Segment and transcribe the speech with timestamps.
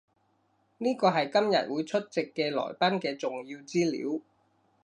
[0.79, 4.19] 呢個係今日會出席嘅來賓嘅重要資料